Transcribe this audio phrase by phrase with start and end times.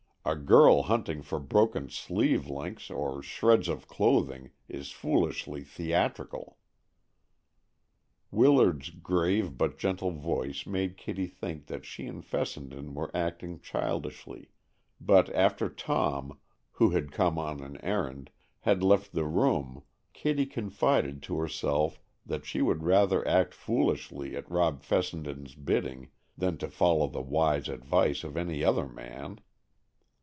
[0.23, 6.59] A girl hunting for broken sleeve links or shreds of clothing is foolishly theatrical."
[8.29, 14.51] Willard's grave but gentle voice made Kitty think that she and Fessenden were acting childishly,
[15.01, 16.37] but after Tom,
[16.73, 18.29] who had come on an errand,
[18.59, 19.81] had left the room,
[20.13, 26.59] Kitty confided to herself that she would rather act foolishly at Rob Fessenden's bidding than
[26.59, 29.39] to follow the wise advice of any other man.